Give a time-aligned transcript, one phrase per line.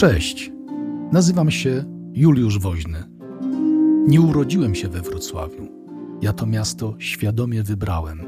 [0.00, 0.52] Cześć,
[1.12, 3.04] nazywam się Juliusz Woźny.
[4.06, 5.68] Nie urodziłem się we Wrocławiu.
[6.22, 8.26] Ja to miasto świadomie wybrałem.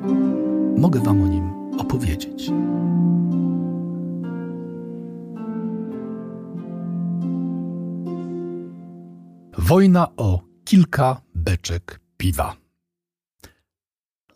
[0.78, 2.50] Mogę Wam o nim opowiedzieć.
[9.58, 12.56] Wojna o kilka beczek piwa.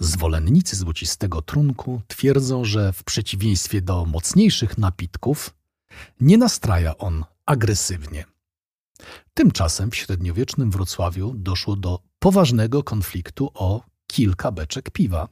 [0.00, 5.56] Zwolennicy złocistego trunku twierdzą, że w przeciwieństwie do mocniejszych napitków
[6.20, 8.24] nie nastraja on agresywnie.
[9.34, 15.28] Tymczasem w średniowiecznym Wrocławiu doszło do poważnego konfliktu o kilka beczek piwa.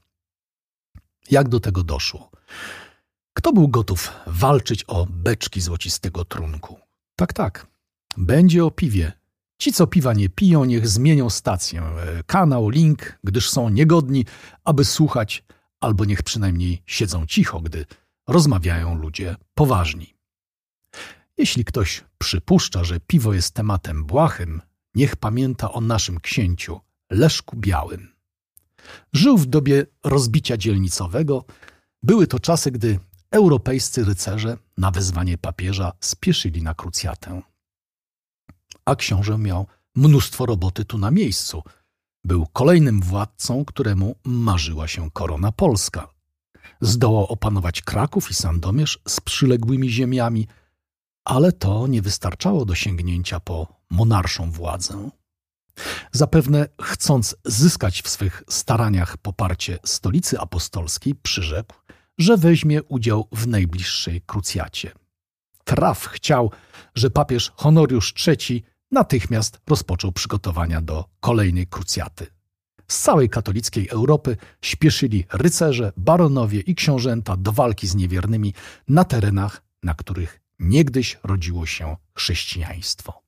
[1.31, 2.31] Jak do tego doszło?
[3.35, 6.79] Kto był gotów walczyć o beczki złocistego trunku?
[7.17, 7.67] Tak, tak.
[8.17, 9.13] Będzie o piwie.
[9.59, 14.25] Ci, co piwa nie piją, niech zmienią stację, e, kanał, link, gdyż są niegodni,
[14.65, 15.45] aby słuchać,
[15.81, 17.87] albo niech przynajmniej siedzą cicho, gdy
[18.29, 20.15] rozmawiają ludzie poważni.
[21.39, 24.63] Jeśli ktoś przypuszcza, że piwo jest tematem błahym,
[24.95, 28.15] niech pamięta o naszym księciu, Leszku Białym.
[29.13, 31.45] Żył w dobie rozbicia dzielnicowego.
[32.03, 32.99] Były to czasy, gdy
[33.31, 37.43] europejscy rycerze na wezwanie papieża spieszyli na krucjatę.
[38.85, 41.63] A książę miał mnóstwo roboty tu na miejscu.
[42.25, 46.09] Był kolejnym władcą, któremu marzyła się korona polska.
[46.81, 50.47] Zdołał opanować Kraków i Sandomierz z przyległymi ziemiami–
[51.25, 55.11] ale to nie wystarczało do sięgnięcia po monarszą władzę.
[56.13, 61.75] Zapewne chcąc zyskać w swych staraniach poparcie stolicy apostolskiej, przyrzekł,
[62.19, 64.93] że weźmie udział w najbliższej krucjacie.
[65.65, 66.51] Traf chciał,
[66.95, 72.27] że papież Honoriusz III natychmiast rozpoczął przygotowania do kolejnej krucjaty.
[72.89, 78.55] Z całej katolickiej Europy śpieszyli rycerze, baronowie i książęta do walki z niewiernymi
[78.89, 83.23] na terenach, na których niegdyś rodziło się chrześcijaństwo.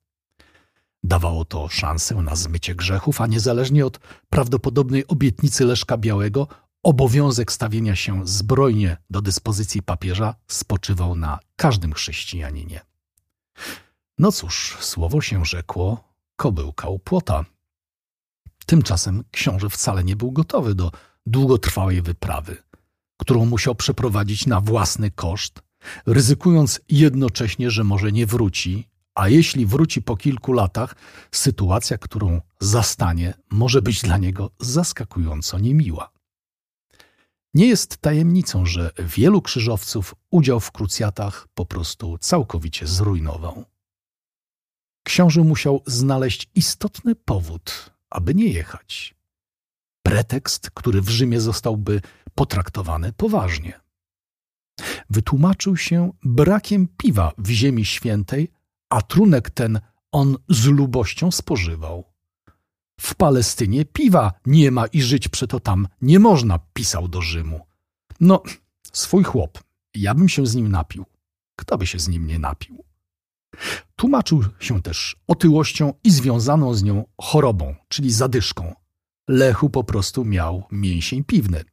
[1.03, 3.99] Dawało to szansę na zmycie grzechów, a niezależnie od
[4.31, 6.49] prawdopodobnej obietnicy Leszka Białego,
[6.83, 12.81] obowiązek stawienia się zbrojnie do dyspozycji papieża spoczywał na każdym chrześcijaninie.
[14.19, 16.05] No cóż, słowo się rzekło,
[16.37, 17.45] kobyłka u płota.
[18.67, 20.93] Tymczasem książę wcale nie był gotowy do
[21.27, 22.63] długotrwałej wyprawy,
[23.17, 25.66] którą musiał przeprowadzić na własny koszt
[26.07, 30.95] ryzykując jednocześnie, że może nie wróci, a jeśli wróci po kilku latach,
[31.33, 36.11] sytuacja, którą zastanie, może być dla niego zaskakująco niemiła.
[37.55, 43.65] Nie jest tajemnicą, że wielu krzyżowców udział w krucjatach po prostu całkowicie zrujnował.
[45.03, 49.15] Książę musiał znaleźć istotny powód, aby nie jechać.
[50.03, 52.01] Pretekst, który w Rzymie zostałby
[52.35, 53.86] potraktowany poważnie
[55.11, 58.51] wytłumaczył się brakiem piwa w Ziemi Świętej,
[58.91, 59.81] a trunek ten
[60.13, 62.05] on z lubością spożywał.
[63.01, 67.61] W Palestynie piwa nie ma i żyć przeto tam nie można, pisał do Rzymu.
[68.21, 68.43] No,
[68.93, 69.59] swój chłop,
[69.95, 71.05] ja bym się z nim napił.
[71.57, 72.85] Kto by się z nim nie napił?
[73.97, 78.75] Tłumaczył się też otyłością i związaną z nią chorobą, czyli zadyszką.
[79.29, 81.65] Lechu po prostu miał mięsień piwny.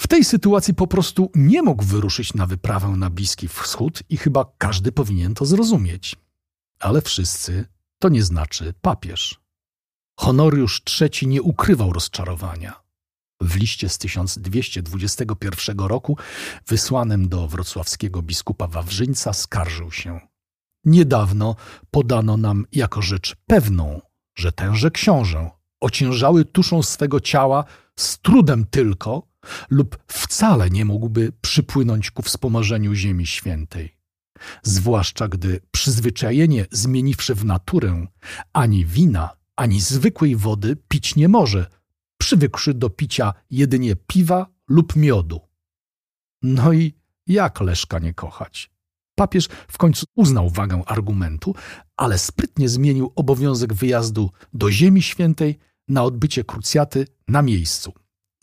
[0.00, 4.52] W tej sytuacji po prostu nie mógł wyruszyć na wyprawę na Bliski Wschód i chyba
[4.58, 6.16] każdy powinien to zrozumieć.
[6.78, 7.66] Ale wszyscy
[7.98, 9.40] to nie znaczy papież.
[10.18, 12.80] Honoriusz III nie ukrywał rozczarowania.
[13.40, 16.16] W liście z 1221 roku,
[16.66, 20.20] wysłanym do wrocławskiego biskupa Wawrzyńca, skarżył się.
[20.84, 21.56] Niedawno
[21.90, 24.00] podano nam jako rzecz pewną,
[24.38, 25.50] że tenże książę,
[25.80, 27.64] ociężały tuszą swego ciała,
[27.96, 29.29] z trudem tylko,
[29.70, 33.96] lub wcale nie mógłby przypłynąć ku wspomożeniu Ziemi Świętej.
[34.62, 38.06] Zwłaszcza gdy przyzwyczajenie zmieniwszy w naturę,
[38.52, 41.66] ani wina, ani zwykłej wody pić nie może,
[42.20, 45.40] przywykszy do picia jedynie piwa lub miodu.
[46.42, 46.94] No i
[47.26, 48.70] jak Leszka nie kochać?
[49.14, 51.54] Papież w końcu uznał wagę argumentu,
[51.96, 55.58] ale sprytnie zmienił obowiązek wyjazdu do Ziemi Świętej
[55.88, 57.92] na odbycie krucjaty na miejscu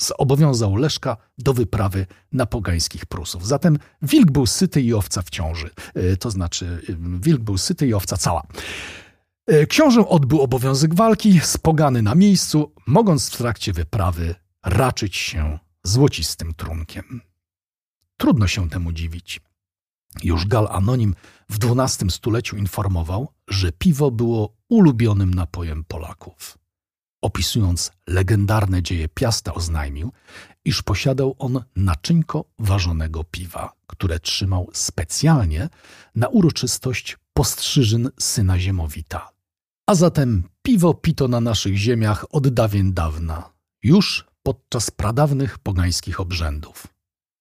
[0.01, 3.47] zobowiązał Leszka do wyprawy na pogańskich Prusów.
[3.47, 5.69] Zatem wilk był syty i owca w ciąży.
[5.93, 8.43] E, to znaczy, e, wilk był syty i owca cała.
[9.47, 14.35] E, książę odbył obowiązek walki, spogany na miejscu, mogąc w trakcie wyprawy
[14.65, 17.21] raczyć się złocistym trunkiem.
[18.17, 19.41] Trudno się temu dziwić.
[20.23, 21.15] Już Gal Anonim
[21.49, 26.57] w XII stuleciu informował, że piwo było ulubionym napojem Polaków
[27.21, 30.11] opisując legendarne dzieje Piasta, oznajmił,
[30.65, 35.69] iż posiadał on naczynko ważonego piwa, które trzymał specjalnie
[36.15, 39.29] na uroczystość postrzyżyn syna Ziemowita.
[39.89, 43.49] A zatem piwo pito na naszych ziemiach od dawien dawna,
[43.83, 46.87] już podczas pradawnych pogańskich obrzędów.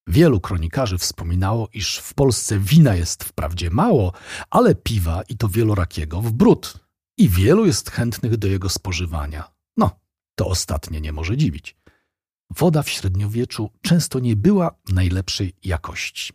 [0.09, 4.13] Wielu kronikarzy wspominało, iż w Polsce wina jest wprawdzie mało,
[4.51, 6.79] ale piwa i to wielorakiego w bród.
[7.19, 9.56] I wielu jest chętnych do jego spożywania.
[10.37, 11.77] To ostatnie nie może dziwić.
[12.51, 16.33] Woda w średniowieczu często nie była najlepszej jakości.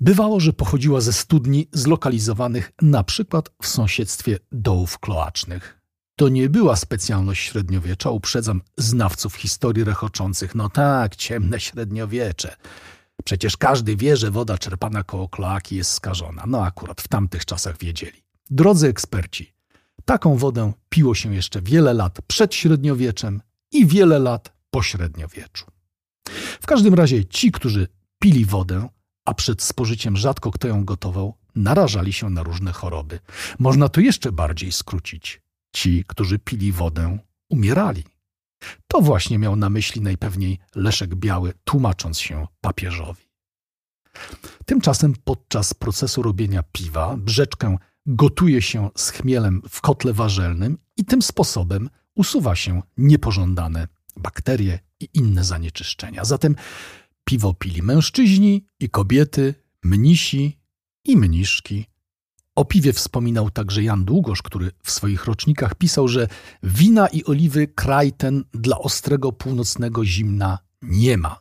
[0.00, 5.80] Bywało, że pochodziła ze studni zlokalizowanych na przykład w sąsiedztwie dołów kloacznych.
[6.16, 10.54] To nie była specjalność średniowiecza, uprzedzam znawców historii rechoczących.
[10.54, 12.56] No tak, ciemne średniowiecze.
[13.24, 16.44] Przecież każdy wie, że woda czerpana koło kloaki jest skażona.
[16.46, 18.24] No akurat w tamtych czasach wiedzieli.
[18.50, 19.54] Drodzy eksperci,
[20.04, 23.40] taką wodę piło się jeszcze wiele lat przed średniowieczem
[23.72, 25.66] i wiele lat po średniowieczu.
[26.62, 28.88] W każdym razie ci, którzy pili wodę,
[29.24, 33.20] a przed spożyciem rzadko kto ją gotował, narażali się na różne choroby.
[33.58, 35.42] Można to jeszcze bardziej skrócić.
[35.72, 37.18] Ci, którzy pili wodę,
[37.48, 38.04] umierali.
[38.88, 43.24] To właśnie miał na myśli najpewniej Leszek Biały, tłumacząc się papieżowi.
[44.66, 51.22] Tymczasem podczas procesu robienia piwa brzeczkę gotuje się z chmielem w kotle warzelnym i tym
[51.22, 56.24] sposobem usuwa się niepożądane bakterie i inne zanieczyszczenia.
[56.24, 56.56] Zatem
[57.24, 60.58] piwo pili mężczyźni i kobiety, mnisi
[61.04, 61.86] i mniszki.
[62.54, 66.28] O piwie wspominał także Jan Długosz, który w swoich rocznikach pisał, że
[66.62, 71.40] wina i oliwy kraj ten dla ostrego północnego zimna nie ma.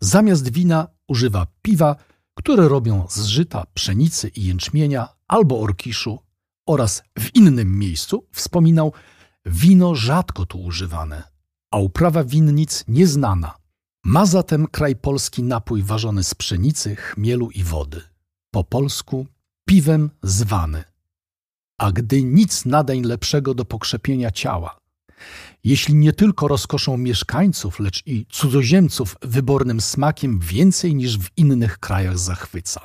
[0.00, 1.96] Zamiast wina używa piwa,
[2.38, 6.18] które robią z żyta, pszenicy i jęczmienia albo orkiszu
[6.66, 8.92] oraz w innym miejscu wspominał
[9.46, 11.22] wino rzadko tu używane,
[11.70, 13.54] a uprawa winnic nieznana.
[14.04, 18.00] Ma zatem kraj polski napój ważony z pszenicy, chmielu i wody.
[18.50, 19.26] Po polsku
[19.68, 20.84] piwem zwany.
[21.78, 24.77] A gdy nic nadań lepszego do pokrzepienia ciała,
[25.64, 32.18] jeśli nie tylko rozkoszą mieszkańców, lecz i cudzoziemców wybornym smakiem więcej niż w innych krajach
[32.18, 32.80] zachwyca.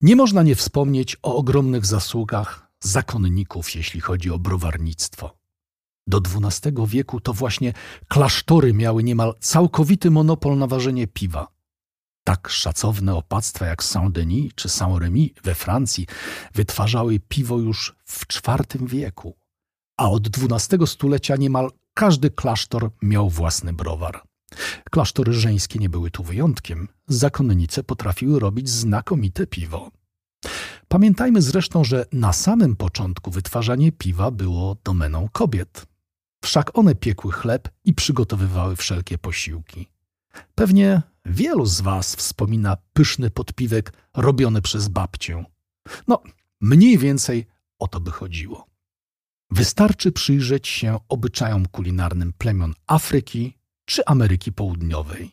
[0.00, 5.38] Nie można nie wspomnieć o ogromnych zasługach zakonników, jeśli chodzi o browarnictwo.
[6.06, 7.72] Do XII wieku to właśnie
[8.08, 11.48] klasztory miały niemal całkowity monopol na ważenie piwa.
[12.24, 16.06] Tak szacowne opactwa jak Saint-Denis czy Saint-Remy we Francji
[16.54, 19.37] wytwarzały piwo już w IV wieku,
[19.98, 24.22] a od XII stulecia niemal każdy klasztor miał własny browar.
[24.90, 26.88] Klasztory żeńskie nie były tu wyjątkiem.
[27.08, 29.90] Zakonnice potrafiły robić znakomite piwo.
[30.88, 35.86] Pamiętajmy zresztą, że na samym początku wytwarzanie piwa było domeną kobiet.
[36.44, 39.88] Wszak one piekły chleb i przygotowywały wszelkie posiłki.
[40.54, 45.44] Pewnie wielu z Was wspomina pyszny podpiwek robiony przez babcię.
[46.08, 46.22] No,
[46.60, 47.46] mniej więcej
[47.78, 48.67] o to by chodziło.
[49.50, 55.30] Wystarczy przyjrzeć się obyczajom kulinarnym plemion Afryki czy Ameryki Południowej.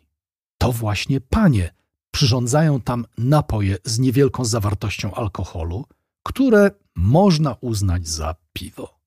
[0.58, 1.74] To właśnie panie
[2.12, 5.86] przyrządzają tam napoje z niewielką zawartością alkoholu,
[6.24, 9.00] które można uznać za piwo.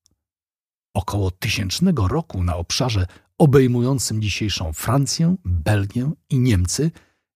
[0.95, 3.07] Około tysięcznego roku na obszarze
[3.39, 6.91] obejmującym dzisiejszą Francję, Belgię i Niemcy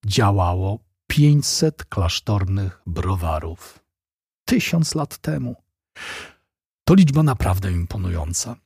[0.06, 3.84] działało 500 klasztornych browarów.
[4.44, 5.56] Tysiąc lat temu.
[6.84, 8.56] To liczba naprawdę imponująca.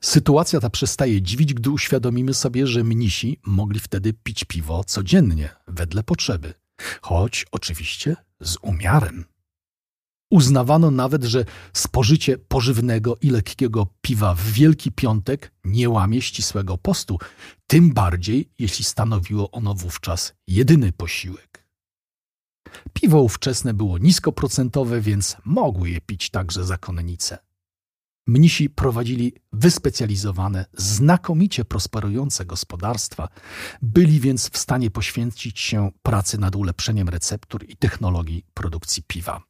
[0.00, 6.02] Sytuacja ta przestaje dziwić, gdy uświadomimy sobie, że mnisi mogli wtedy pić piwo codziennie, wedle
[6.02, 6.54] potrzeby,
[7.02, 9.24] choć oczywiście z umiarem.
[10.30, 17.18] Uznawano nawet, że spożycie pożywnego i lekkiego piwa w Wielki Piątek nie łamie ścisłego postu,
[17.66, 21.57] tym bardziej jeśli stanowiło ono wówczas jedyny posiłek.
[22.92, 27.38] Piwo ówczesne było niskoprocentowe, więc mogły je pić także zakonnice.
[28.26, 33.28] Mnisi prowadzili wyspecjalizowane, znakomicie prosperujące gospodarstwa,
[33.82, 39.42] byli więc w stanie poświęcić się pracy nad ulepszeniem receptur i technologii produkcji piwa.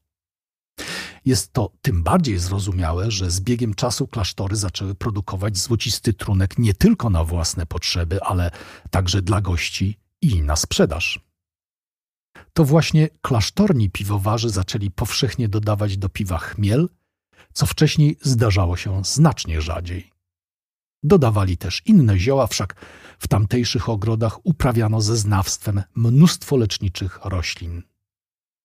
[1.24, 6.74] Jest to tym bardziej zrozumiałe, że z biegiem czasu klasztory zaczęły produkować złocisty trunek nie
[6.74, 8.50] tylko na własne potrzeby, ale
[8.90, 11.27] także dla gości i na sprzedaż.
[12.58, 16.88] To właśnie klasztorni piwowarzy zaczęli powszechnie dodawać do piwa chmiel,
[17.52, 20.10] co wcześniej zdarzało się znacznie rzadziej.
[21.02, 22.74] Dodawali też inne zioła, wszak
[23.18, 27.82] w tamtejszych ogrodach uprawiano ze znawstwem mnóstwo leczniczych roślin.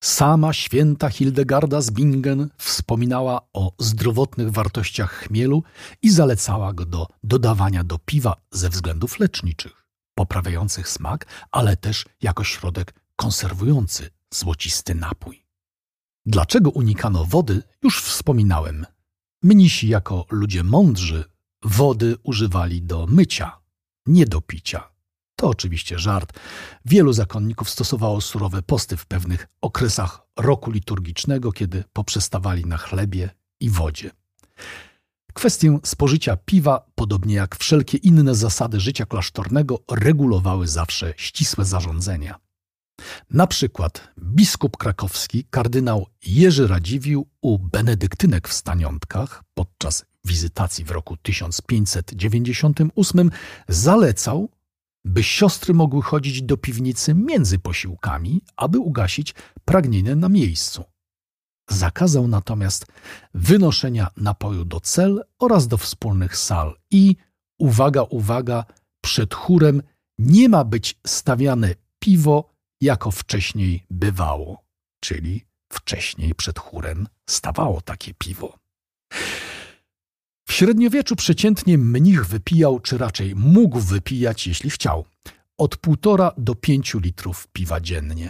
[0.04, 5.64] Sama święta Hildegarda z Bingen wspominała o zdrowotnych wartościach chmielu
[6.02, 9.86] i zalecała go do dodawania do piwa ze względów leczniczych,
[10.16, 15.46] poprawiających smak, ale też jako środek konserwujący złocisty napój.
[16.26, 18.86] Dlaczego unikano wody, już wspominałem.
[19.44, 21.24] Mnisi jako ludzie mądrzy
[21.64, 23.58] wody używali do mycia,
[24.06, 24.94] nie do picia.
[25.36, 26.40] To oczywiście żart.
[26.86, 33.30] Wielu zakonników stosowało surowe posty w pewnych okresach roku liturgicznego, kiedy poprzestawali na chlebie
[33.60, 34.12] i wodzie.
[35.34, 42.40] Kwestię spożycia piwa, podobnie jak wszelkie inne zasady życia klasztornego, regulowały zawsze ścisłe zarządzenia.
[43.30, 51.18] Na przykład biskup krakowski, kardynał Jerzy Radziwił u benedyktynek w Staniątkach podczas wizytacji w roku
[51.18, 53.32] 1598
[53.68, 54.50] zalecał,
[55.06, 59.36] by siostry mogły chodzić do piwnicy między posiłkami, aby ugasić
[59.66, 60.84] pragnienie na miejscu.
[61.70, 62.86] Zakazał natomiast
[63.34, 67.16] wynoszenia napoju do cel oraz do wspólnych sal i,
[67.60, 68.66] uwaga, uwaga,
[69.02, 69.82] przed chórem
[70.18, 72.53] nie ma być stawiane piwo,
[72.84, 74.64] jako wcześniej bywało,
[75.04, 78.58] czyli wcześniej przed chórem stawało takie piwo.
[80.48, 85.06] W średniowieczu przeciętnie mnich wypijał, czy raczej mógł wypijać, jeśli chciał,
[85.58, 88.30] od półtora do pięciu litrów piwa dziennie.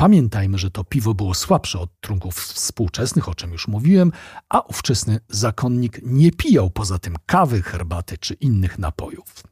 [0.00, 4.12] Pamiętajmy, że to piwo było słabsze od trunków współczesnych, o czym już mówiłem,
[4.48, 9.42] a ówczesny zakonnik nie pijał poza tym kawy, herbaty czy innych napojów.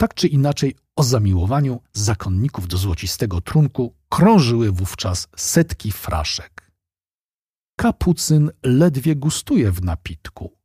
[0.00, 6.72] Tak czy inaczej, o zamiłowaniu zakonników do złocistego trunku krążyły wówczas setki fraszek.
[7.76, 10.56] Kapucyn ledwie gustuje w napitku.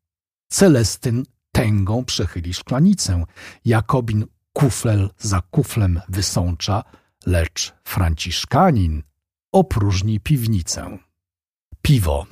[0.52, 3.24] Celestyn tęgą przechyli szklanicę.
[3.66, 6.84] Jakobin kufel za kuflem wysącza,
[7.26, 9.04] lecz Franciszkanin
[9.52, 10.98] opróżni piwnicę.
[11.82, 12.26] Piwo.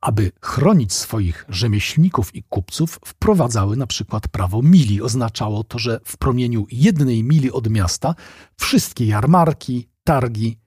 [0.00, 5.02] Aby chronić swoich rzemieślników i kupców, wprowadzały na przykład prawo mili.
[5.02, 8.14] Oznaczało to, że w promieniu jednej mili od miasta
[8.60, 10.58] wszystkie jarmarki, targi,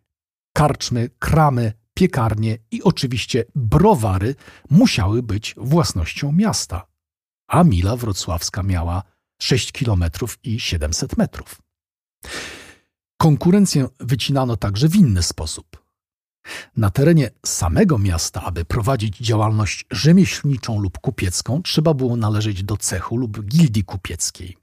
[0.53, 4.35] karczmy, kramy, piekarnie i oczywiście browary
[4.69, 6.87] musiały być własnością miasta.
[7.47, 9.03] A mila wrocławska miała
[9.41, 10.03] 6 km
[10.43, 11.61] i 700 metrów.
[13.17, 15.86] Konkurencję wycinano także w inny sposób.
[16.77, 23.17] Na terenie samego miasta, aby prowadzić działalność rzemieślniczą lub kupiecką, trzeba było należeć do cechu
[23.17, 24.57] lub gildii kupieckiej.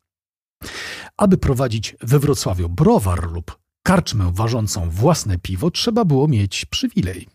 [1.16, 7.28] Aby prowadzić we Wrocławiu browar lub karczmę ważącą własne piwo, trzeba było mieć przywilej.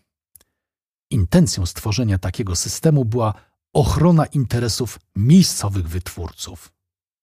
[1.10, 3.34] Intencją stworzenia takiego systemu była
[3.72, 6.72] ochrona interesów miejscowych wytwórców,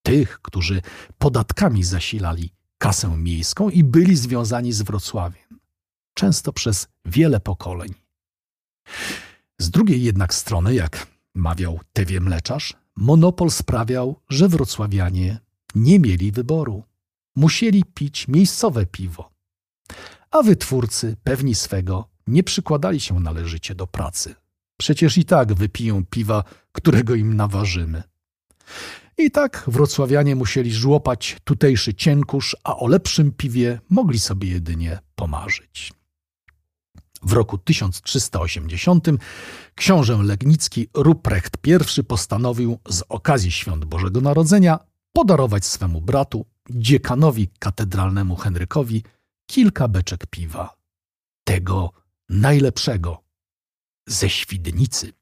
[0.02, 0.82] tych, którzy
[1.18, 5.47] podatkami zasilali kasę miejską i byli związani z Wrocławiem,
[6.18, 7.94] często przez wiele pokoleń.
[9.58, 15.38] Z drugiej jednak strony, jak mawiał Tewie Mleczarz, monopol sprawiał, że wrocławianie
[15.74, 16.82] nie mieli wyboru.
[17.36, 19.30] Musieli pić miejscowe piwo,
[20.30, 24.34] a wytwórcy, pewni swego, nie przykładali się należycie do pracy.
[24.76, 28.02] Przecież i tak wypiją piwa, którego im naważymy.
[29.18, 35.92] I tak wrocławianie musieli żłopać tutejszy cienkusz, a o lepszym piwie mogli sobie jedynie pomarzyć.
[37.22, 39.06] W roku 1380
[39.74, 41.56] książę legnicki Ruprecht
[41.98, 44.78] I postanowił z okazji świąt Bożego Narodzenia
[45.12, 49.02] podarować swemu bratu, dziekanowi katedralnemu Henrykowi,
[49.46, 50.76] kilka beczek piwa.
[51.44, 51.92] Tego
[52.28, 53.22] najlepszego
[54.06, 55.12] ze Świdnicy.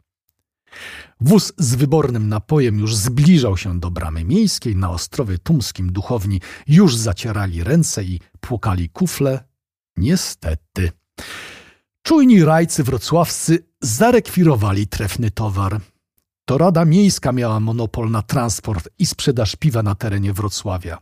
[1.21, 4.77] Wóz z wybornym napojem już zbliżał się do bramy miejskiej.
[4.77, 9.45] Na Ostrowie Tumskim duchowni już zacierali ręce i płukali kufle.
[9.97, 10.93] Niestety.
[12.07, 15.81] Czujni rajcy wrocławscy zarekwirowali trefny towar.
[16.45, 20.99] To Rada Miejska miała monopol na transport i sprzedaż piwa na terenie Wrocławia.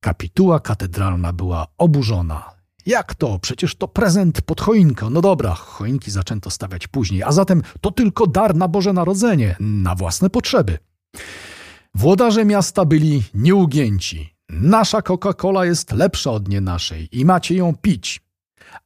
[0.00, 2.50] Kapituła katedralna była oburzona.
[2.86, 3.38] Jak to?
[3.38, 5.10] Przecież to prezent pod choinkę.
[5.10, 9.94] No dobra, choinki zaczęto stawiać później, a zatem to tylko dar na Boże Narodzenie, na
[9.94, 10.78] własne potrzeby.
[11.94, 14.36] Włodarze miasta byli nieugięci.
[14.48, 18.25] Nasza Coca-Cola jest lepsza od nie naszej i macie ją pić.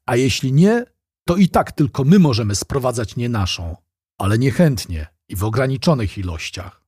[0.07, 0.85] A jeśli nie,
[1.25, 3.77] to i tak tylko my możemy sprowadzać nie naszą,
[4.19, 6.85] ale niechętnie i w ograniczonych ilościach.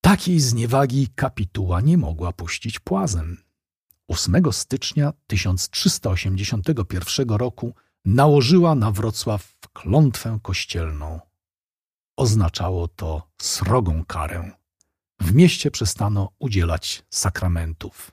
[0.00, 3.36] Takiej zniewagi kapituła nie mogła puścić płazem.
[4.08, 7.74] 8 stycznia 1381 roku
[8.04, 11.20] nałożyła na Wrocław klątwę kościelną.
[12.16, 14.50] Oznaczało to srogą karę.
[15.20, 18.12] W mieście przestano udzielać sakramentów.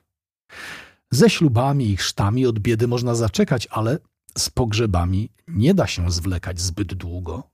[1.10, 3.98] Ze ślubami i chrztami od biedy można zaczekać, ale
[4.38, 7.50] z pogrzebami nie da się zwlekać zbyt długo,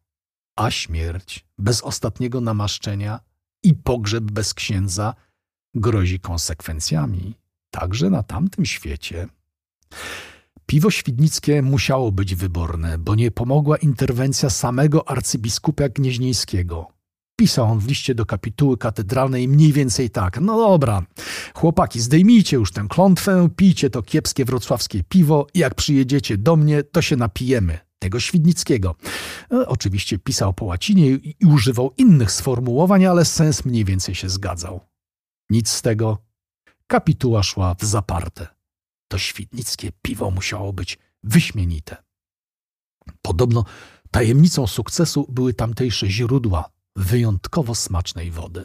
[0.57, 3.21] a śmierć bez ostatniego namaszczenia
[3.63, 5.15] i pogrzeb bez księdza
[5.75, 7.35] grozi konsekwencjami
[7.71, 9.29] także na tamtym świecie.
[10.67, 16.89] Piwo świdnickie musiało być wyborne, bo nie pomogła interwencja samego arcybiskupa Gnieźnieńskiego.
[17.37, 20.41] Pisał on w liście do kapituły katedralnej mniej więcej tak.
[20.41, 21.03] No dobra,
[21.55, 26.83] chłopaki, zdejmijcie już tę klątwę, pijcie to kiepskie wrocławskie piwo i jak przyjedziecie do mnie,
[26.83, 27.79] to się napijemy.
[27.99, 28.95] Tego Świdnickiego.
[29.53, 34.81] E, oczywiście pisał po łacinie i, używał innych sformułowań, ale sens mniej więcej się zgadzał.
[35.51, 36.19] Nic z tego.
[36.87, 38.47] Kapituła szła w zaparte.
[39.09, 41.97] To świdnickie piwo musiało być wyśmienite.
[43.23, 43.65] Podobno
[44.11, 48.65] tajemnicą sukcesu były tamtejsze źródła wyjątkowo smacznej wody.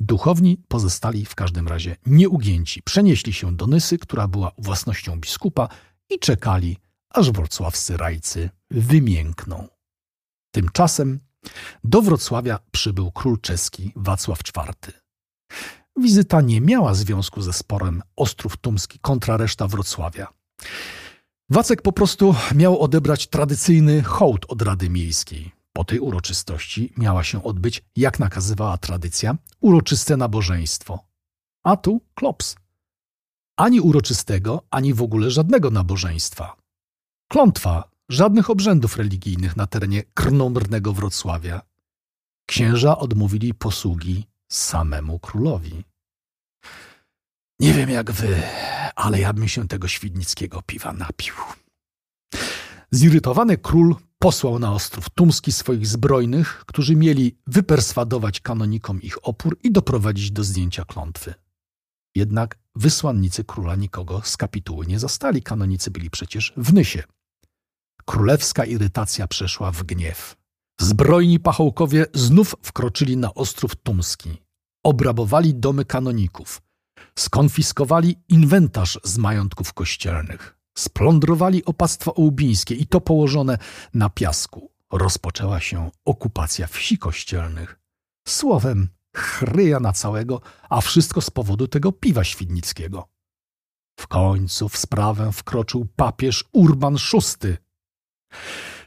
[0.00, 2.82] Duchowni pozostali w każdym razie nieugięci.
[2.82, 5.68] Przenieśli się do Nysy, która była własnością biskupa
[6.10, 6.76] i czekali,
[7.10, 9.68] aż wrocławscy rajcy wymiękną.
[10.50, 11.20] Tymczasem
[11.84, 14.92] do Wrocławia przybył król czeski Wacław IV.
[15.96, 20.28] Wizyta nie miała związku ze sporem Ostrów Tumski kontra reszta Wrocławia.
[21.50, 25.63] Wacek po prostu miał odebrać tradycyjny hołd od Rady Miejskiej.
[25.76, 30.98] Po tej uroczystości miała się odbyć, jak nakazywała tradycja, uroczyste nabożeństwo.
[31.64, 32.56] A tu klops.
[33.56, 36.56] Ani uroczystego, ani w ogóle żadnego nabożeństwa.
[37.28, 41.60] Klątwa, żadnych obrzędów religijnych na terenie krnąbrnego Wrocławia.
[42.46, 45.84] Księża odmówili posługi samemu królowi.
[47.60, 48.42] Nie wiem jak wy,
[48.96, 51.34] ale ja bym się tego świdnickiego piwa napił.
[52.90, 59.72] Zirytowany król posłał na Ostrów Tumski swoich zbrojnych, którzy mieli wyperswadować kanonikom ich opór i
[59.72, 61.34] doprowadzić do zdjęcia klątwy.
[62.14, 67.02] Jednak wysłannicy króla nikogo z kapituły nie zastali, kanonicy byli przecież w Nysie.
[68.04, 70.36] Królewska irytacja przeszła w gniew.
[70.80, 74.42] Zbrojni pachołkowie znów wkroczyli na Ostrów Tumski.
[74.84, 76.62] Obrabowali domy kanoników.
[77.18, 80.53] Skonfiskowali inwentarz z majątków kościelnych.
[80.78, 83.58] Splądrowali opactwo ołbińskie i to położone
[83.94, 84.70] na piasku.
[84.92, 87.80] Rozpoczęła się okupacja wsi kościelnych.
[88.28, 93.08] Słowem, chryja na całego, a wszystko z powodu tego piwa świdnickiego.
[94.00, 97.56] W końcu w sprawę wkroczył papież Urban VI.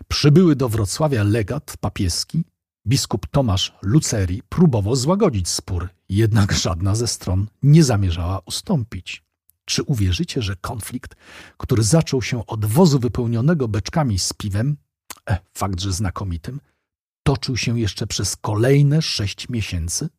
[0.08, 2.44] Przybyły do Wrocławia legat papieski,
[2.88, 9.27] biskup Tomasz Luceri próbował złagodzić spór, jednak żadna ze stron nie zamierzała ustąpić.
[9.70, 11.16] Czy uwierzycie, że konflikt,
[11.58, 14.78] który zaczął się od wozu wypełnionego beczkami z piwem,
[15.30, 16.60] e, fakt, że znakomitym,
[17.24, 20.10] toczył się jeszcze przez kolejne sześć miesięcy?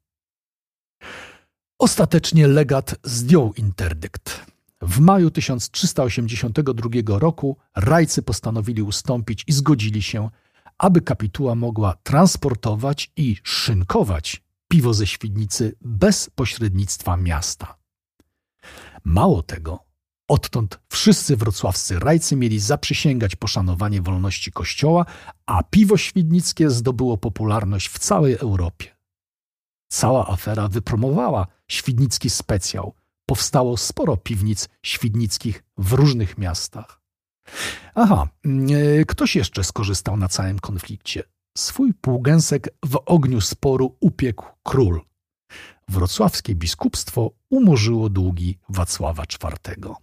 [1.79, 4.47] Ostatecznie legat zdjął interdykt.
[4.83, 10.31] W maju 1382 roku rajcy postanowili ustąpić i zgodzili się,
[10.79, 17.79] aby kapituła mogła transportować i szynkować piwo ze Świdnicy bez pośrednictwa miasta.
[19.05, 19.85] Mało tego,
[20.29, 25.07] odtąd wszyscy wrocławscy rajcy mieli zaprzysięgać poszanowanie wolności kościoła,
[25.47, 28.97] a piwo świdnickie zdobyło popularność w całej Europie.
[29.89, 32.95] Cała afera wypromowała świdnicki specjał.
[33.27, 37.01] Powstało sporo piwnic świdnickich w różnych miastach.
[37.95, 41.23] Aha, e, ktoś jeszcze skorzystał na całym konflikcie.
[41.59, 45.01] Swój półgęsek w ogniu sporu upiekł król.
[45.89, 49.95] Wrocławskie biskupstwo umorzyło długi Wacława IV.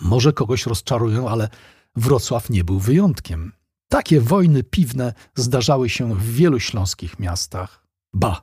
[0.00, 1.48] Może kogoś rozczarują, ale
[1.96, 3.52] Wrocław nie był wyjątkiem.
[3.88, 7.86] Takie wojny piwne zdarzały się w wielu śląskich miastach.
[8.14, 8.42] Ba,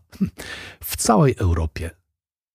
[0.83, 1.91] w całej Europie.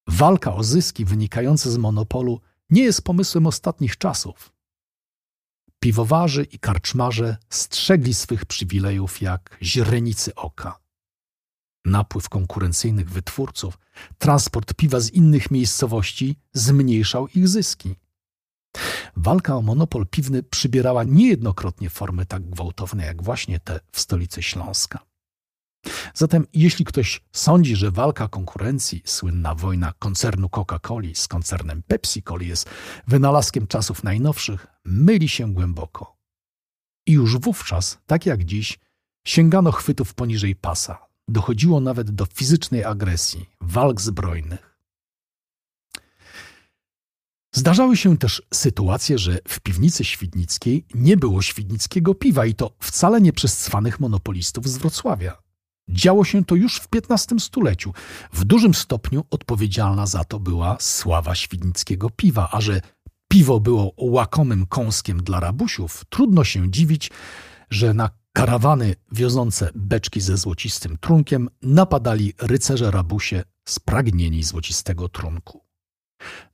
[0.08, 4.52] Walka o zyski wynikające z monopolu nie jest pomysłem ostatnich czasów.
[5.80, 10.83] Piwowarzy i karczmarze strzegli swych przywilejów jak źrenicy oka.
[11.84, 13.78] Napływ konkurencyjnych wytwórców,
[14.18, 17.94] transport piwa z innych miejscowości zmniejszał ich zyski.
[19.16, 24.98] Walka o monopol piwny przybierała niejednokrotnie formy tak gwałtowne jak właśnie te w stolicy Śląska.
[26.14, 32.70] Zatem jeśli ktoś sądzi, że walka konkurencji, słynna wojna koncernu Coca-Coli z koncernem Pepsi-Coli jest
[33.06, 36.16] wynalazkiem czasów najnowszych, myli się głęboko.
[37.06, 38.78] I już wówczas, tak jak dziś,
[39.26, 41.13] sięgano chwytów poniżej pasa.
[41.28, 44.74] Dochodziło nawet do fizycznej agresji, walk zbrojnych.
[47.54, 53.20] Zdarzały się też sytuacje, że w piwnicy świdnickiej nie było świdnickiego piwa i to wcale
[53.20, 55.38] nie przez cwanych monopolistów z Wrocławia.
[55.88, 57.92] Działo się to już w XV stuleciu.
[58.32, 62.80] W dużym stopniu odpowiedzialna za to była sława świdnickiego piwa, a że
[63.28, 67.10] piwo było łakomym kąskiem dla rabusiów, trudno się dziwić,
[67.70, 75.64] że na karawany wiozące beczki ze złocistym trunkiem napadali rycerze rabusie spragnieni złocistego trunku.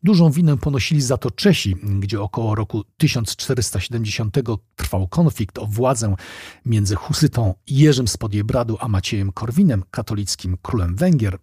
[0.03, 4.37] Dużą winę ponosili za to Czesi, gdzie około roku 1470
[4.77, 6.15] trwał konflikt o władzę
[6.65, 11.39] między husytą Jerzym z Podjebradu a Maciejem Korwinem, katolickim królem Węgier.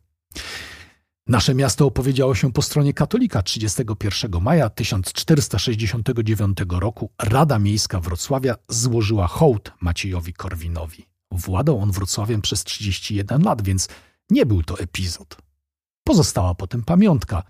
[1.27, 7.11] Nasze miasto opowiedziało się po stronie katolika 31 maja 1469 roku.
[7.23, 11.05] Rada Miejska Wrocławia złożyła hołd Maciejowi Korwinowi.
[11.31, 13.87] Władał on Wrocławiem przez 31 lat, więc
[14.29, 15.37] nie był to epizod.
[16.03, 17.43] Pozostała potem pamiątka.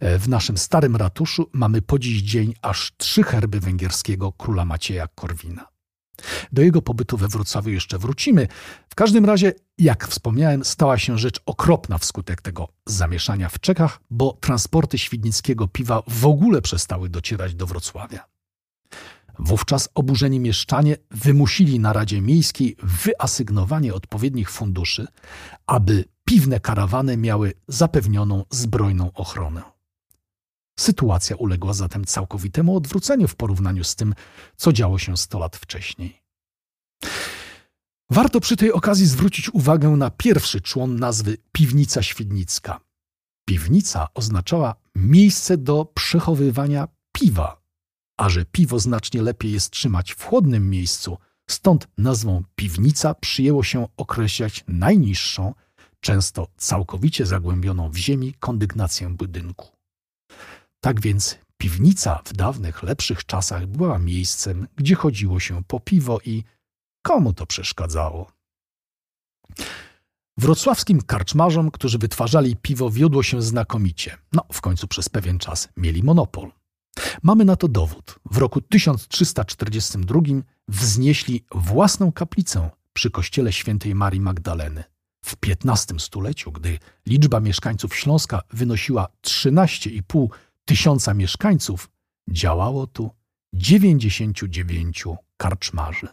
[0.00, 5.06] E, w naszym starym ratuszu mamy po dziś dzień aż trzy herby węgierskiego króla Macieja
[5.14, 5.75] Korwina.
[6.52, 8.48] Do jego pobytu we Wrocławiu jeszcze wrócimy.
[8.88, 14.38] W każdym razie, jak wspomniałem, stała się rzecz okropna wskutek tego zamieszania w Czechach, bo
[14.40, 18.26] transporty świdnickiego piwa w ogóle przestały docierać do Wrocławia.
[19.38, 25.06] Wówczas oburzeni mieszczanie wymusili na Radzie Miejskiej wyasygnowanie odpowiednich funduszy,
[25.66, 29.75] aby piwne karawany miały zapewnioną zbrojną ochronę.
[30.80, 34.14] Sytuacja uległa zatem całkowitemu odwróceniu w porównaniu z tym,
[34.56, 36.22] co działo się 100 lat wcześniej.
[38.10, 42.80] Warto przy tej okazji zwrócić uwagę na pierwszy człon nazwy Piwnica Świdnicka.
[43.48, 47.62] Piwnica oznaczała miejsce do przechowywania piwa,
[48.16, 51.18] a że piwo znacznie lepiej jest trzymać w chłodnym miejscu,
[51.50, 55.54] stąd nazwą piwnica przyjęło się określać najniższą,
[56.00, 59.75] często całkowicie zagłębioną w ziemi kondygnację budynku.
[60.86, 66.44] Tak więc piwnica w dawnych, lepszych czasach była miejscem, gdzie chodziło się po piwo i
[67.02, 68.32] komu to przeszkadzało.
[70.38, 74.18] Wrocławskim karczmarzom, którzy wytwarzali piwo, wiodło się znakomicie.
[74.32, 76.52] No, w końcu przez pewien czas mieli monopol.
[77.22, 78.18] Mamy na to dowód.
[78.30, 80.20] W roku 1342
[80.68, 84.84] wznieśli własną kaplicę przy kościele świętej Marii Magdaleny.
[85.24, 90.28] W XV stuleciu, gdy liczba mieszkańców Śląska wynosiła 13,5
[90.66, 91.90] tysiąca mieszkańców,
[92.30, 93.10] działało tu
[93.52, 95.04] 99
[95.36, 96.08] karczmarzy.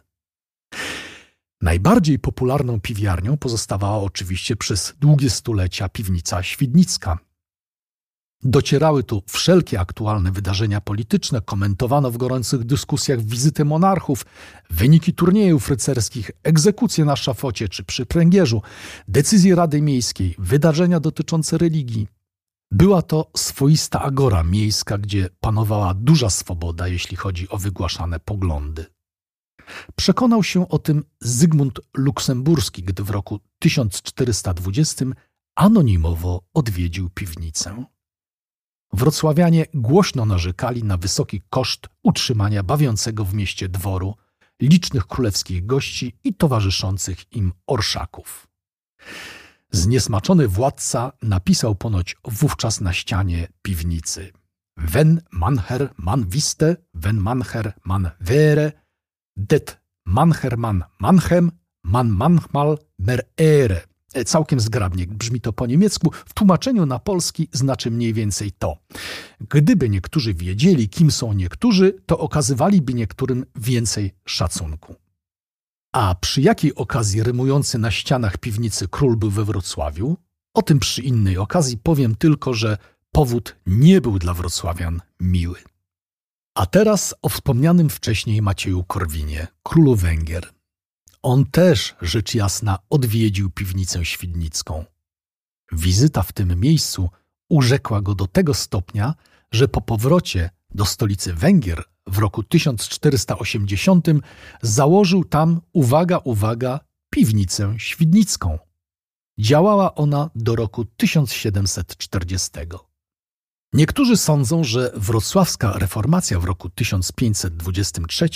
[1.62, 7.18] Najbardziej popularną piwiarnią pozostawała oczywiście przez długie stulecia piwnica świdnicka,
[8.46, 14.26] Docierały tu wszelkie aktualne wydarzenia polityczne, komentowano w gorących dyskusjach wizyty monarchów,
[14.70, 18.62] wyniki turniejów rycerskich, egzekucje na szafocie czy przy pręgierzu,
[19.08, 22.08] decyzje Rady Miejskiej, wydarzenia dotyczące religii.
[22.74, 28.86] Była to swoista agora miejska, gdzie panowała duża swoboda, jeśli chodzi o wygłaszane poglądy.
[29.96, 35.06] Przekonał się o tym Zygmunt Luksemburski, gdy w roku 1420
[35.56, 37.86] anonimowo odwiedził piwnicę.
[38.94, 44.16] Wrocławianie głośno narzekali na wysoki koszt utrzymania bawiącego w mieście dworu,
[44.62, 48.48] licznych królewskich gości i towarzyszących im orszaków.
[49.74, 54.32] Zniesmaczony władca napisał ponoć wówczas na ścianie piwnicy
[54.78, 58.72] Wenn manher man wiste, wenn manher man wäre,
[59.38, 61.52] det manher man manchem,
[61.84, 63.82] man manchmal mer ere.
[64.14, 66.12] E, całkiem zgrabnie brzmi to po niemiecku.
[66.26, 68.78] W tłumaczeniu na polski znaczy mniej więcej to.
[69.50, 74.96] Gdyby niektórzy wiedzieli, kim są niektórzy, to okazywaliby niektórym więcej szacunku.
[75.94, 80.18] A przy jakiej okazji rymujący na ścianach piwnicy król był we Wrocławiu?
[80.54, 82.78] O tym przy innej okazji powiem tylko, że
[83.12, 85.60] powód nie był dla wrocławian miły.
[86.56, 90.54] A teraz o wspomnianym wcześniej Macieju Korwinie, królu Węgier.
[91.22, 94.86] On też, rzecz jasna, odwiedził piwnicę świdnicką.
[95.72, 97.10] Wizyta w tym miejscu
[97.50, 99.14] urzekła go do tego stopnia,
[99.52, 104.08] że po powrocie do stolicy Węgier w roku 1480
[104.62, 108.60] założył tam, uwaga, uwaga, piwnicę świdnicką.
[109.40, 112.50] Działała ona do roku 1740.
[113.74, 118.30] Niektórzy sądzą, że wrocławska reformacja w roku 1523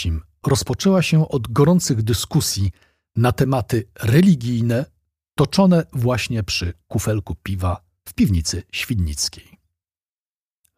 [0.48, 2.72] rozpoczęła się od gorących dyskusji
[3.16, 4.86] na tematy religijne
[5.36, 9.57] toczone właśnie przy kufelku piwa w piwnicy świdnickiej.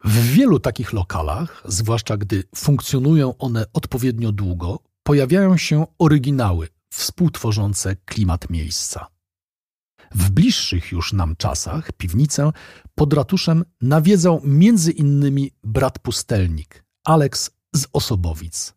[0.04, 8.50] W wielu takich lokalach, zwłaszcza gdy funkcjonują one odpowiednio długo, pojawiają się oryginały współtworzące klimat
[8.50, 9.08] miejsca.
[10.16, 12.52] W bliższych już nam czasach piwnicę
[12.96, 18.74] pod ratuszem nawiedzał między innymi brat pustelnik, Aleks z Osobowic,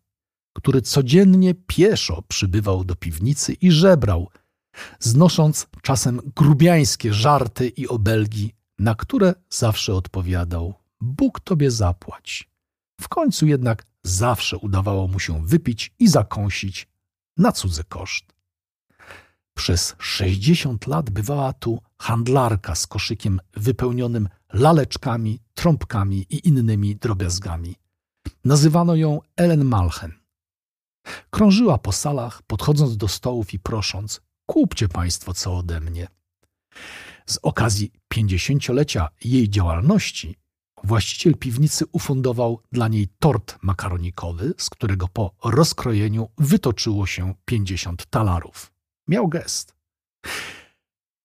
[0.53, 4.29] który codziennie pieszo przybywał do piwnicy i żebrał,
[4.99, 12.49] znosząc czasem grubiańskie żarty i obelgi, na które zawsze odpowiadał: Bóg tobie zapłać.
[13.01, 16.87] W końcu jednak zawsze udawało mu się wypić i zakąsić
[17.37, 18.25] na cudzy koszt.
[19.53, 27.75] Przez sześćdziesiąt lat bywała tu handlarka z koszykiem wypełnionym laleczkami, trąbkami i innymi drobiazgami.
[28.45, 30.13] Nazywano ją Ellen Malchen.
[31.29, 36.07] Krążyła po salach, podchodząc do stołów i prosząc: Kupcie państwo co ode mnie.
[37.25, 40.42] Z okazji pięćdziesięciolecia jej działalności
[40.83, 48.71] właściciel piwnicy ufundował dla niej tort makaronikowy, z którego po rozkrojeniu wytoczyło się pięćdziesiąt talarów.
[49.07, 49.75] Miał gest.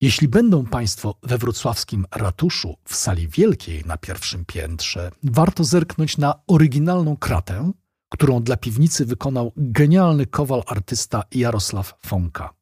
[0.01, 6.35] Jeśli będą Państwo we wrocławskim ratuszu w sali wielkiej na pierwszym piętrze, warto zerknąć na
[6.47, 7.73] oryginalną kratę,
[8.11, 12.55] którą dla piwnicy wykonał genialny kowal artysta Jarosław Fonka.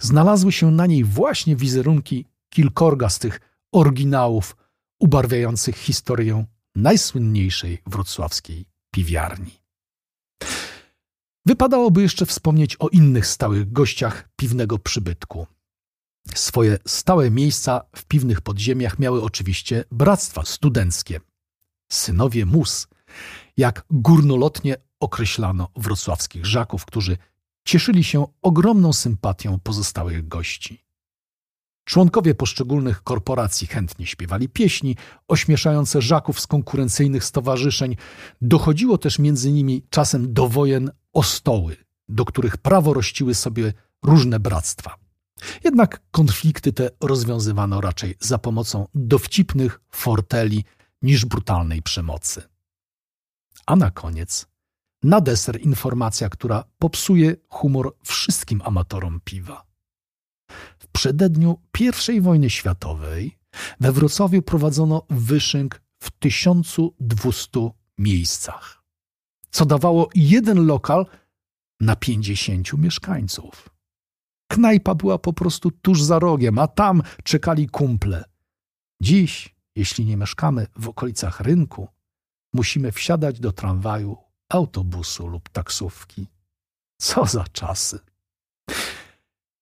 [0.00, 3.40] Znalazły się na niej właśnie wizerunki kilkorga z tych
[3.72, 4.56] oryginałów
[5.00, 9.60] ubarwiających historię najsłynniejszej wrocławskiej piwiarni.
[11.46, 15.46] Wypadałoby jeszcze wspomnieć o innych stałych gościach piwnego przybytku.
[16.34, 21.20] Swoje stałe miejsca w piwnych podziemiach miały oczywiście bractwa studenckie.
[21.92, 22.88] Synowie mus,
[23.56, 27.18] jak górnolotnie określano wrocławskich żaków, którzy
[27.64, 30.87] cieszyli się ogromną sympatią pozostałych gości.
[31.88, 34.96] Członkowie poszczególnych korporacji chętnie śpiewali pieśni
[35.28, 37.96] ośmieszające żaków z konkurencyjnych stowarzyszeń.
[38.42, 41.76] Dochodziło też między nimi czasem do wojen o stoły,
[42.08, 43.72] do których prawo rościły sobie
[44.02, 44.94] różne bractwa.
[45.64, 50.64] Jednak konflikty te rozwiązywano raczej za pomocą dowcipnych forteli
[51.02, 52.42] niż brutalnej przemocy.
[53.66, 54.46] A na koniec,
[55.02, 59.67] na deser informacja, która popsuje humor wszystkim amatorom piwa.
[60.98, 61.58] Przededniu
[62.12, 63.38] I wojny światowej
[63.80, 68.82] we Wrocławiu prowadzono wyszynk w 1200 miejscach,
[69.50, 71.06] co dawało jeden lokal
[71.80, 73.68] na 50 mieszkańców.
[74.48, 78.24] Knajpa była po prostu tuż za rogiem, a tam czekali kumple.
[79.02, 81.88] Dziś, jeśli nie mieszkamy w okolicach rynku,
[82.52, 84.16] musimy wsiadać do tramwaju,
[84.48, 86.26] autobusu lub taksówki.
[87.00, 87.98] Co za czasy!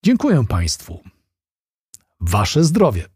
[0.05, 1.16] Dziękuję Państwu.
[2.21, 3.16] Wasze zdrowie.